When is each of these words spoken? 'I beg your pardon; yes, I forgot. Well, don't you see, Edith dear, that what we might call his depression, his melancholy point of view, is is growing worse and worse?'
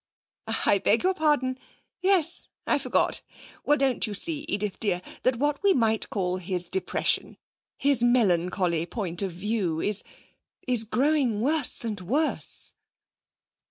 'I 0.65 0.79
beg 0.79 1.03
your 1.03 1.13
pardon; 1.13 1.59
yes, 2.01 2.49
I 2.65 2.79
forgot. 2.79 3.21
Well, 3.63 3.77
don't 3.77 4.07
you 4.07 4.15
see, 4.15 4.45
Edith 4.49 4.79
dear, 4.79 5.03
that 5.21 5.35
what 5.35 5.61
we 5.61 5.73
might 5.73 6.09
call 6.09 6.37
his 6.37 6.69
depression, 6.69 7.37
his 7.77 8.03
melancholy 8.03 8.87
point 8.87 9.21
of 9.21 9.29
view, 9.31 9.79
is 9.79 10.01
is 10.67 10.85
growing 10.85 11.39
worse 11.39 11.85
and 11.85 12.01
worse?' 12.01 12.73